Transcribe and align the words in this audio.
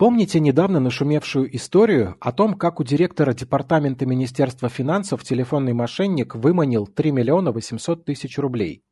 Помните 0.00 0.40
недавно 0.40 0.80
нашумевшую 0.80 1.54
историю 1.54 2.16
о 2.20 2.32
том, 2.32 2.54
как 2.54 2.80
у 2.80 2.84
директора 2.84 3.34
Департамента 3.34 4.06
Министерства 4.06 4.70
финансов 4.70 5.22
телефонный 5.24 5.74
мошенник 5.74 6.34
выманил 6.34 6.86
3 6.86 7.10
миллиона 7.12 7.52
800 7.52 8.06
тысяч 8.06 8.38
рублей? 8.38 8.82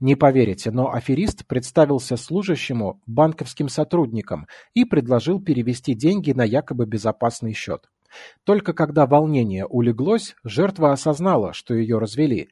Не 0.00 0.14
поверите, 0.14 0.70
но 0.70 0.90
аферист 0.90 1.46
представился 1.46 2.16
служащему 2.16 3.02
банковским 3.04 3.68
сотрудником 3.68 4.46
и 4.72 4.86
предложил 4.86 5.38
перевести 5.38 5.92
деньги 5.92 6.32
на 6.32 6.44
якобы 6.44 6.86
безопасный 6.86 7.52
счет. 7.52 7.90
Только 8.44 8.72
когда 8.72 9.04
волнение 9.04 9.66
улеглось, 9.66 10.34
жертва 10.44 10.92
осознала, 10.92 11.52
что 11.52 11.74
ее 11.74 11.98
развели. 11.98 12.48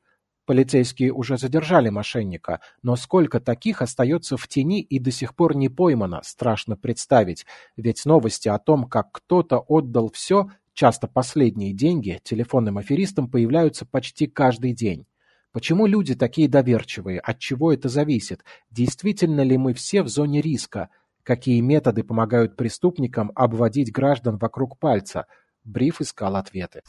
Полицейские 0.47 1.13
уже 1.13 1.39
задержали 1.39 1.89
мошенника, 1.89 2.61
но 2.81 2.95
сколько 2.95 3.41
таких 3.41 3.83
остается 3.83 4.37
в 4.37 4.47
тени 4.47 4.81
и 4.81 5.01
до 5.01 5.11
сих 5.11 5.35
пор 5.35 5.57
не 5.57 5.69
поймано, 5.69 6.21
страшно 6.23 6.77
представить, 6.77 7.45
ведь 7.77 8.07
новости 8.07 8.49
о 8.49 8.61
том, 8.61 8.85
как 8.85 9.11
кто-то 9.11 9.59
отдал 9.59 10.09
все, 10.13 10.47
часто 10.73 11.09
последние 11.09 11.73
деньги, 11.73 12.21
телефонным 12.23 12.79
аферистам 12.79 13.29
появляются 13.29 13.85
почти 13.85 14.29
каждый 14.29 14.73
день. 14.73 15.07
Почему 15.51 15.87
люди 15.87 16.15
такие 16.15 16.49
доверчивые? 16.49 17.19
От 17.19 17.41
чего 17.41 17.73
это 17.73 17.89
зависит? 17.89 18.45
Действительно 18.71 19.41
ли 19.41 19.59
мы 19.59 19.75
все 19.75 20.05
в 20.05 20.09
зоне 20.09 20.43
риска? 20.43 20.91
Какие 21.25 21.61
методы 21.61 22.05
помогают 22.05 22.57
преступникам 22.57 23.33
обводить 23.35 23.91
граждан 23.91 24.37
вокруг 24.37 24.79
пальца? 24.79 25.27
Бриф 25.65 26.01
искал 26.01 26.37
ответы. 26.37 26.83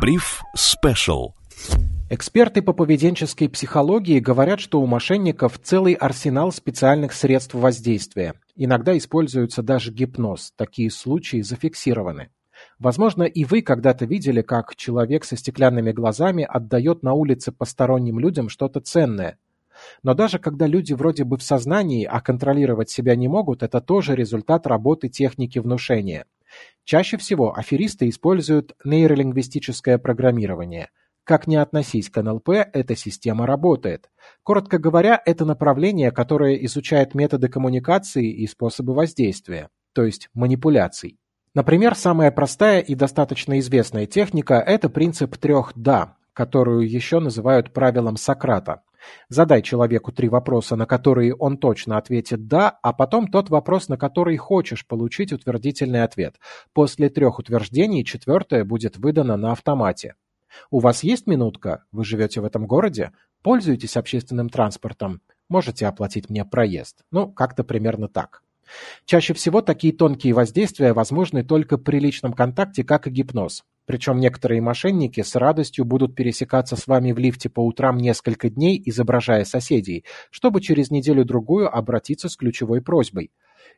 Бриф 0.00 0.42
Спешл. 0.54 1.34
Эксперты 2.08 2.62
по 2.62 2.72
поведенческой 2.72 3.50
психологии 3.50 4.20
говорят, 4.20 4.58
что 4.58 4.80
у 4.80 4.86
мошенников 4.86 5.58
целый 5.62 5.92
арсенал 5.92 6.50
специальных 6.50 7.12
средств 7.12 7.52
воздействия. 7.52 8.34
Иногда 8.56 8.96
используется 8.96 9.62
даже 9.62 9.92
гипноз. 9.92 10.54
Такие 10.56 10.90
случаи 10.90 11.42
зафиксированы. 11.42 12.30
Возможно, 12.78 13.24
и 13.24 13.44
вы 13.44 13.60
когда-то 13.60 14.06
видели, 14.06 14.40
как 14.40 14.76
человек 14.76 15.24
со 15.24 15.36
стеклянными 15.36 15.92
глазами 15.92 16.46
отдает 16.48 17.02
на 17.02 17.12
улице 17.12 17.52
посторонним 17.52 18.18
людям 18.18 18.48
что-то 18.48 18.80
ценное. 18.80 19.36
Но 20.02 20.14
даже 20.14 20.38
когда 20.38 20.66
люди 20.66 20.94
вроде 20.94 21.24
бы 21.24 21.36
в 21.36 21.42
сознании, 21.42 22.04
а 22.04 22.20
контролировать 22.22 22.88
себя 22.88 23.14
не 23.14 23.28
могут, 23.28 23.62
это 23.62 23.82
тоже 23.82 24.16
результат 24.16 24.66
работы 24.66 25.08
техники 25.10 25.58
внушения. 25.58 26.24
Чаще 26.84 27.16
всего 27.16 27.56
аферисты 27.56 28.08
используют 28.08 28.74
нейролингвистическое 28.84 29.98
программирование. 29.98 30.90
Как 31.24 31.46
ни 31.46 31.54
относись 31.54 32.10
к 32.10 32.20
НЛП, 32.20 32.48
эта 32.48 32.96
система 32.96 33.46
работает. 33.46 34.10
Коротко 34.42 34.78
говоря, 34.78 35.22
это 35.24 35.44
направление, 35.44 36.10
которое 36.10 36.56
изучает 36.66 37.14
методы 37.14 37.48
коммуникации 37.48 38.28
и 38.28 38.46
способы 38.48 38.92
воздействия, 38.92 39.68
то 39.92 40.04
есть 40.04 40.28
манипуляций. 40.34 41.18
Например, 41.54 41.94
самая 41.94 42.32
простая 42.32 42.80
и 42.80 42.94
достаточно 42.94 43.58
известная 43.60 44.06
техника– 44.06 44.54
это 44.66 44.88
принцип 44.88 45.36
трех 45.36 45.72
«да», 45.76 46.16
которую 46.32 46.90
еще 46.90 47.20
называют 47.20 47.72
правилом 47.72 48.16
Сократа. 48.16 48.82
Задай 49.28 49.62
человеку 49.62 50.12
три 50.12 50.28
вопроса, 50.28 50.76
на 50.76 50.86
которые 50.86 51.34
он 51.34 51.58
точно 51.58 51.98
ответит 51.98 52.46
«да», 52.46 52.78
а 52.82 52.92
потом 52.92 53.28
тот 53.28 53.50
вопрос, 53.50 53.88
на 53.88 53.96
который 53.96 54.36
хочешь 54.36 54.86
получить 54.86 55.32
утвердительный 55.32 56.02
ответ. 56.02 56.36
После 56.72 57.08
трех 57.08 57.38
утверждений 57.38 58.04
четвертое 58.04 58.64
будет 58.64 58.96
выдано 58.96 59.36
на 59.36 59.52
автомате. 59.52 60.14
У 60.70 60.80
вас 60.80 61.02
есть 61.02 61.26
минутка? 61.26 61.84
Вы 61.92 62.04
живете 62.04 62.40
в 62.40 62.44
этом 62.44 62.66
городе? 62.66 63.12
Пользуетесь 63.42 63.96
общественным 63.96 64.48
транспортом? 64.48 65.20
Можете 65.48 65.86
оплатить 65.86 66.30
мне 66.30 66.44
проезд? 66.44 67.04
Ну, 67.10 67.30
как-то 67.30 67.64
примерно 67.64 68.08
так. 68.08 68.42
Чаще 69.04 69.34
всего 69.34 69.60
такие 69.60 69.92
тонкие 69.92 70.32
воздействия 70.32 70.92
возможны 70.92 71.44
только 71.44 71.78
при 71.78 71.98
личном 71.98 72.32
контакте, 72.32 72.84
как 72.84 73.06
и 73.06 73.10
гипноз. 73.10 73.64
Причем 73.86 74.18
некоторые 74.18 74.60
мошенники 74.60 75.22
с 75.22 75.34
радостью 75.34 75.84
будут 75.84 76.14
пересекаться 76.14 76.76
с 76.76 76.86
вами 76.86 77.12
в 77.12 77.18
лифте 77.18 77.48
по 77.48 77.60
утрам 77.60 77.96
несколько 77.96 78.48
дней, 78.48 78.80
изображая 78.84 79.44
соседей, 79.44 80.04
чтобы 80.30 80.60
через 80.60 80.90
неделю-другую 80.90 81.74
обратиться 81.74 82.28
с 82.28 82.36
ключевой 82.36 82.80
просьбой. 82.80 83.30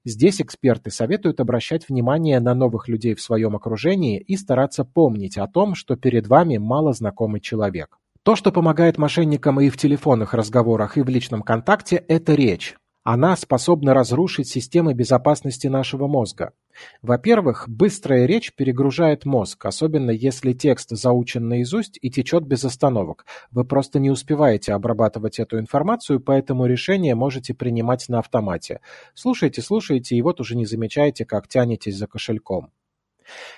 Здесь 0.05 0.41
эксперты 0.41 0.91
советуют 0.91 1.41
обращать 1.41 1.89
внимание 1.89 2.39
на 2.39 2.55
новых 2.55 2.89
людей 2.89 3.15
в 3.15 3.23
своем 3.23 3.57
окружении 3.57 4.21
и 4.21 4.37
стараться 4.37 4.85
помнить 4.85 5.39
о 5.39 5.49
том, 5.49 5.75
что 5.75 5.97
перед 5.97 6.27
вами 6.27 6.59
малознакомый 6.59 7.41
человек. 7.41 7.99
То, 8.23 8.37
что 8.37 8.53
помогает 8.53 8.99
мошенникам 8.99 9.61
и 9.61 9.71
в 9.71 9.77
телефонных 9.77 10.35
разговорах, 10.35 10.97
и 10.97 11.03
в 11.03 11.09
личном 11.09 11.43
контакте, 11.43 11.97
это 11.97 12.35
речь. 12.35 12.77
Она 13.05 13.37
способна 13.37 13.93
разрушить 13.93 14.49
системы 14.49 14.95
безопасности 14.95 15.67
нашего 15.67 16.07
мозга. 16.07 16.55
Во-первых, 17.03 17.69
быстрая 17.69 18.25
речь 18.25 18.55
перегружает 18.55 19.27
мозг, 19.27 19.67
особенно 19.67 20.11
если 20.11 20.55
текст 20.55 20.89
заучен 20.89 21.47
наизусть 21.47 21.99
и 22.01 22.11
течет 22.11 22.45
без 22.45 22.65
остановок. 22.65 23.27
Вы 23.51 23.67
просто 23.67 23.99
не 23.99 24.11
успеваете 24.11 24.73
обрабатывать 24.73 25.39
эту 25.39 25.59
информацию, 25.59 26.19
поэтому 26.19 26.65
решение 26.65 27.15
можете 27.15 27.53
принимать 27.53 28.09
на 28.09 28.21
автомате. 28.21 28.81
Слушайте, 29.13 29.61
слушайте, 29.61 30.17
и 30.17 30.23
вот 30.23 30.41
уже 30.41 30.57
не 30.57 30.65
замечаете, 30.65 31.27
как 31.27 31.47
тянетесь 31.47 31.99
за 31.99 32.07
кошельком. 32.07 32.73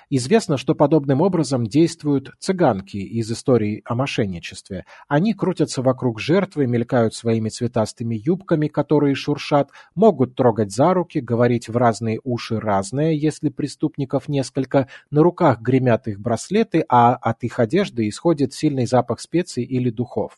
Известно, 0.09 0.57
что 0.57 0.75
подобным 0.75 1.21
образом 1.21 1.65
действуют 1.65 2.31
цыганки 2.39 2.97
из 2.97 3.31
истории 3.31 3.81
о 3.85 3.95
мошенничестве. 3.95 4.85
Они 5.07 5.33
крутятся 5.33 5.81
вокруг 5.81 6.19
жертвы, 6.19 6.67
мелькают 6.67 7.13
своими 7.13 7.49
цветастыми 7.49 8.15
юбками, 8.15 8.67
которые 8.67 9.15
шуршат, 9.15 9.69
могут 9.95 10.35
трогать 10.35 10.71
за 10.71 10.93
руки, 10.93 11.19
говорить 11.19 11.69
в 11.69 11.77
разные 11.77 12.19
уши 12.23 12.59
разное, 12.59 13.11
если 13.11 13.49
преступников 13.49 14.27
несколько, 14.27 14.87
на 15.11 15.23
руках 15.23 15.61
гремят 15.61 16.07
их 16.07 16.19
браслеты, 16.19 16.85
а 16.87 17.15
от 17.15 17.43
их 17.43 17.59
одежды 17.59 18.07
исходит 18.07 18.53
сильный 18.53 18.85
запах 18.85 19.19
специй 19.19 19.63
или 19.63 19.89
духов. 19.89 20.37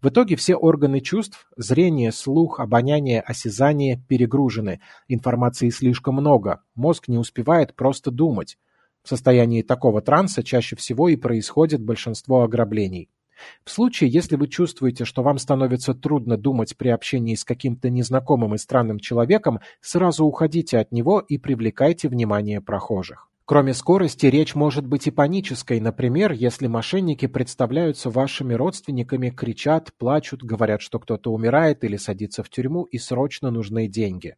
В 0.00 0.08
итоге 0.08 0.36
все 0.36 0.54
органы 0.56 1.00
чувств– 1.00 1.48
зрение, 1.56 2.12
слух, 2.12 2.60
обоняние, 2.60 3.20
осязание– 3.20 4.02
перегружены. 4.08 4.80
Информации 5.08 5.70
слишком 5.70 6.16
много, 6.16 6.62
мозг 6.74 7.08
не 7.08 7.18
успевает 7.18 7.74
просто 7.74 8.10
думать. 8.10 8.58
В 9.02 9.08
состоянии 9.08 9.62
такого 9.62 10.00
транса 10.00 10.42
чаще 10.42 10.76
всего 10.76 11.08
и 11.08 11.16
происходит 11.16 11.82
большинство 11.82 12.42
ограблений. 12.42 13.10
В 13.64 13.70
случае, 13.70 14.10
если 14.10 14.36
вы 14.36 14.48
чувствуете, 14.48 15.04
что 15.04 15.22
вам 15.22 15.38
становится 15.38 15.94
трудно 15.94 16.36
думать 16.36 16.76
при 16.76 16.88
общении 16.88 17.34
с 17.34 17.44
каким-то 17.44 17.90
незнакомым 17.90 18.54
и 18.54 18.58
странным 18.58 18.98
человеком, 18.98 19.60
сразу 19.80 20.24
уходите 20.24 20.78
от 20.78 20.92
него 20.92 21.20
и 21.20 21.38
привлекайте 21.38 22.08
внимание 22.08 22.60
прохожих. 22.60 23.28
Кроме 23.46 23.74
скорости, 23.74 24.24
речь 24.24 24.54
может 24.54 24.86
быть 24.86 25.06
и 25.06 25.10
панической, 25.10 25.78
например, 25.78 26.32
если 26.32 26.66
мошенники 26.66 27.26
представляются 27.26 28.08
вашими 28.08 28.54
родственниками, 28.54 29.28
кричат, 29.28 29.92
плачут, 29.98 30.42
говорят, 30.42 30.80
что 30.80 30.98
кто-то 30.98 31.30
умирает 31.30 31.84
или 31.84 31.98
садится 31.98 32.42
в 32.42 32.48
тюрьму 32.48 32.84
и 32.84 32.96
срочно 32.96 33.50
нужны 33.50 33.86
деньги. 33.86 34.36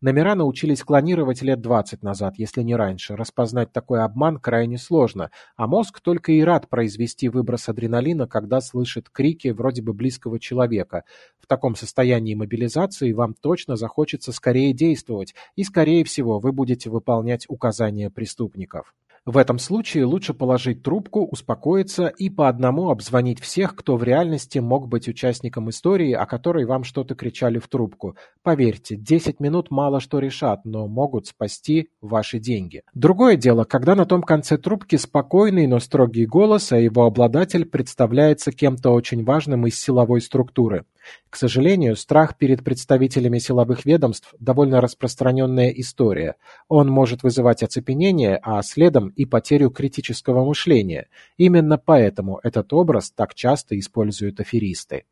Номера 0.00 0.34
научились 0.34 0.82
клонировать 0.82 1.42
лет 1.42 1.60
20 1.60 2.02
назад, 2.02 2.34
если 2.36 2.62
не 2.62 2.76
раньше. 2.76 3.16
Распознать 3.16 3.72
такой 3.72 4.02
обман 4.02 4.38
крайне 4.38 4.78
сложно, 4.78 5.30
а 5.56 5.66
мозг 5.66 6.00
только 6.00 6.32
и 6.32 6.42
рад 6.42 6.68
произвести 6.68 7.28
выброс 7.28 7.68
адреналина, 7.68 8.26
когда 8.26 8.60
слышит 8.60 9.08
крики 9.10 9.48
вроде 9.48 9.82
бы 9.82 9.92
близкого 9.92 10.38
человека. 10.38 11.04
В 11.40 11.46
таком 11.46 11.76
состоянии 11.76 12.34
мобилизации 12.34 13.12
вам 13.12 13.34
точно 13.34 13.76
захочется 13.76 14.32
скорее 14.32 14.72
действовать, 14.72 15.34
и, 15.56 15.64
скорее 15.64 16.04
всего, 16.04 16.38
вы 16.38 16.52
будете 16.52 16.90
выполнять 16.90 17.44
указания 17.48 18.10
преступников. 18.10 18.94
В 19.26 19.38
этом 19.38 19.58
случае 19.58 20.04
лучше 20.04 20.34
положить 20.34 20.82
трубку, 20.82 21.24
успокоиться 21.24 22.08
и 22.08 22.28
по 22.28 22.46
одному 22.46 22.90
обзвонить 22.90 23.40
всех, 23.40 23.74
кто 23.74 23.96
в 23.96 24.04
реальности 24.04 24.58
мог 24.58 24.86
быть 24.86 25.08
участником 25.08 25.70
истории, 25.70 26.12
о 26.12 26.26
которой 26.26 26.66
вам 26.66 26.84
что-то 26.84 27.14
кричали 27.14 27.58
в 27.58 27.66
трубку. 27.68 28.16
Поверьте, 28.42 28.96
10 28.96 29.40
минут 29.40 29.70
мало 29.70 30.00
что 30.00 30.18
решат, 30.18 30.66
но 30.66 30.88
могут 30.88 31.26
спасти 31.26 31.88
ваши 32.02 32.38
деньги. 32.38 32.82
Другое 32.92 33.36
дело, 33.36 33.64
когда 33.64 33.94
на 33.94 34.04
том 34.04 34.22
конце 34.22 34.58
трубки 34.58 34.96
спокойный, 34.96 35.66
но 35.66 35.80
строгий 35.80 36.26
голос, 36.26 36.70
а 36.72 36.78
его 36.78 37.06
обладатель 37.06 37.64
представляется 37.64 38.52
кем-то 38.52 38.90
очень 38.90 39.24
важным 39.24 39.66
из 39.66 39.80
силовой 39.80 40.20
структуры. 40.20 40.84
К 41.30 41.36
сожалению, 41.36 41.96
страх 41.96 42.36
перед 42.38 42.62
представителями 42.62 43.38
силовых 43.38 43.84
ведомств– 43.84 44.34
довольно 44.38 44.80
распространенная 44.80 45.70
история. 45.70 46.36
Он 46.68 46.88
может 46.88 47.22
вызывать 47.22 47.62
оцепенение, 47.62 48.38
а 48.42 48.62
следом 48.62 49.08
и 49.08 49.24
потерю 49.24 49.70
критического 49.70 50.44
мышления. 50.44 51.08
Именно 51.36 51.78
поэтому 51.78 52.40
этот 52.42 52.72
образ 52.72 53.10
так 53.10 53.34
часто 53.34 53.78
используют 53.78 54.40
аферисты. 54.40 55.04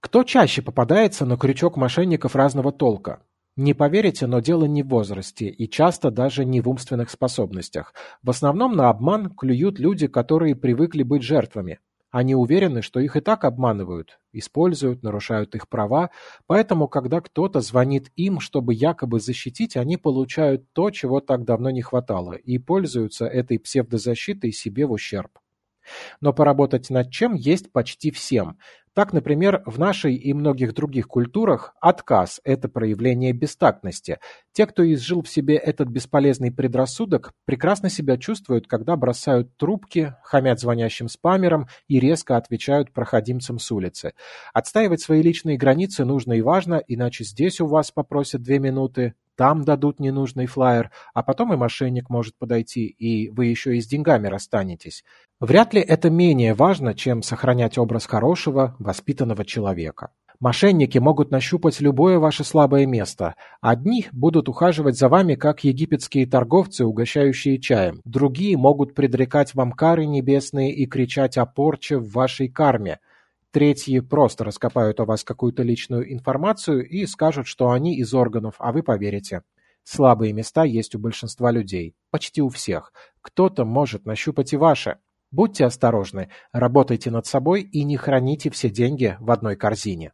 Кто 0.00 0.24
чаще 0.24 0.62
попадается 0.62 1.26
на 1.26 1.36
крючок 1.36 1.76
мошенников 1.76 2.34
разного 2.34 2.72
толка? 2.72 3.20
Не 3.56 3.74
поверите, 3.74 4.26
но 4.26 4.40
дело 4.40 4.64
не 4.64 4.82
в 4.82 4.88
возрасте 4.88 5.48
и 5.48 5.68
часто 5.68 6.10
даже 6.10 6.46
не 6.46 6.62
в 6.62 6.68
умственных 6.68 7.10
способностях. 7.10 7.92
В 8.22 8.30
основном 8.30 8.74
на 8.74 8.88
обман 8.88 9.28
клюют 9.28 9.78
люди, 9.78 10.06
которые 10.06 10.56
привыкли 10.56 11.02
быть 11.02 11.22
жертвами. 11.22 11.80
Они 12.12 12.34
уверены, 12.34 12.82
что 12.82 13.00
их 13.00 13.16
и 13.16 13.20
так 13.20 13.44
обманывают, 13.44 14.20
используют, 14.32 15.02
нарушают 15.02 15.54
их 15.56 15.68
права, 15.68 16.10
поэтому, 16.46 16.88
когда 16.88 17.20
кто-то 17.20 17.60
звонит 17.60 18.10
им, 18.16 18.40
чтобы 18.40 18.74
якобы 18.74 19.20
защитить, 19.20 19.76
они 19.76 19.96
получают 19.96 20.72
то, 20.72 20.90
чего 20.90 21.20
так 21.20 21.44
давно 21.44 21.70
не 21.70 21.82
хватало, 21.82 22.32
и 22.34 22.58
пользуются 22.58 23.26
этой 23.26 23.58
псевдозащитой 23.58 24.52
себе 24.52 24.86
в 24.86 24.92
ущерб. 24.92 25.39
Но 26.20 26.32
поработать 26.32 26.90
над 26.90 27.10
чем 27.10 27.34
есть 27.34 27.72
почти 27.72 28.10
всем. 28.10 28.58
Так, 28.92 29.12
например, 29.12 29.62
в 29.66 29.78
нашей 29.78 30.16
и 30.16 30.32
многих 30.32 30.74
других 30.74 31.06
культурах 31.06 31.74
отказ– 31.80 32.40
это 32.44 32.68
проявление 32.68 33.32
бестактности. 33.32 34.18
Те, 34.52 34.66
кто 34.66 34.82
изжил 34.92 35.22
в 35.22 35.28
себе 35.28 35.54
этот 35.54 35.88
бесполезный 35.88 36.50
предрассудок, 36.50 37.32
прекрасно 37.44 37.88
себя 37.88 38.16
чувствуют, 38.16 38.66
когда 38.66 38.96
бросают 38.96 39.56
трубки, 39.56 40.16
хамят 40.24 40.58
звонящим 40.58 41.08
спамерам 41.08 41.68
и 41.86 42.00
резко 42.00 42.36
отвечают 42.36 42.92
проходимцам 42.92 43.60
с 43.60 43.70
улицы. 43.70 44.12
Отстаивать 44.52 45.00
свои 45.00 45.22
личные 45.22 45.56
границы 45.56 46.04
нужно 46.04 46.32
и 46.32 46.42
важно, 46.42 46.82
иначе 46.88 47.22
здесь 47.22 47.60
у 47.60 47.66
вас 47.66 47.92
попросят 47.92 48.42
две 48.42 48.58
минуты, 48.58 49.14
там 49.40 49.64
дадут 49.64 50.00
ненужный 50.00 50.44
флаер, 50.44 50.90
а 51.14 51.22
потом 51.22 51.54
и 51.54 51.56
мошенник 51.56 52.10
может 52.10 52.36
подойти, 52.36 52.84
и 52.84 53.30
вы 53.30 53.46
еще 53.46 53.74
и 53.74 53.80
с 53.80 53.86
деньгами 53.86 54.28
расстанетесь. 54.28 55.02
Вряд 55.40 55.72
ли 55.72 55.80
это 55.80 56.10
менее 56.10 56.52
важно, 56.52 56.92
чем 56.92 57.22
сохранять 57.22 57.78
образ 57.78 58.04
хорошего, 58.04 58.76
воспитанного 58.78 59.46
человека. 59.46 60.10
Мошенники 60.40 60.98
могут 60.98 61.30
нащупать 61.30 61.80
любое 61.80 62.18
ваше 62.18 62.44
слабое 62.44 62.84
место. 62.84 63.34
Одни 63.62 64.08
будут 64.12 64.50
ухаживать 64.50 64.98
за 64.98 65.08
вами, 65.08 65.36
как 65.36 65.64
египетские 65.64 66.26
торговцы, 66.26 66.84
угощающие 66.84 67.58
чаем. 67.58 68.02
Другие 68.04 68.58
могут 68.58 68.94
предрекать 68.94 69.54
вам 69.54 69.72
кары 69.72 70.04
небесные 70.04 70.70
и 70.70 70.84
кричать 70.84 71.38
о 71.38 71.46
порче 71.46 71.96
в 71.96 72.12
вашей 72.12 72.48
карме. 72.48 72.98
Третьи 73.52 73.98
просто 73.98 74.44
раскопают 74.44 75.00
о 75.00 75.04
вас 75.04 75.24
какую-то 75.24 75.64
личную 75.64 76.12
информацию 76.12 76.88
и 76.88 77.04
скажут, 77.06 77.48
что 77.48 77.70
они 77.70 77.96
из 77.96 78.14
органов, 78.14 78.54
а 78.58 78.70
вы 78.70 78.84
поверите. 78.84 79.42
Слабые 79.82 80.32
места 80.32 80.62
есть 80.62 80.94
у 80.94 81.00
большинства 81.00 81.50
людей. 81.50 81.96
Почти 82.10 82.42
у 82.42 82.48
всех. 82.48 82.92
Кто-то 83.22 83.64
может 83.64 84.06
нащупать 84.06 84.52
и 84.52 84.56
ваши. 84.56 84.98
Будьте 85.32 85.64
осторожны, 85.64 86.28
работайте 86.52 87.10
над 87.10 87.26
собой 87.26 87.62
и 87.62 87.82
не 87.82 87.96
храните 87.96 88.50
все 88.50 88.68
деньги 88.68 89.16
в 89.20 89.30
одной 89.30 89.56
корзине. 89.56 90.12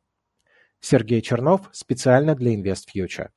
Сергей 0.80 1.20
Чернов 1.20 1.68
специально 1.72 2.34
для 2.34 2.54
InvestFuture. 2.54 3.28